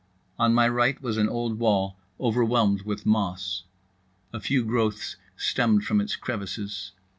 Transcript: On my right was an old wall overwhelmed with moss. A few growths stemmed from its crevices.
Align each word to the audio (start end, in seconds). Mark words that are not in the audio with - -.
On 0.39 0.51
my 0.51 0.67
right 0.67 0.99
was 0.99 1.17
an 1.17 1.29
old 1.29 1.59
wall 1.59 1.95
overwhelmed 2.19 2.81
with 2.81 3.05
moss. 3.05 3.65
A 4.33 4.39
few 4.39 4.65
growths 4.65 5.15
stemmed 5.37 5.83
from 5.83 6.01
its 6.01 6.15
crevices. 6.15 6.93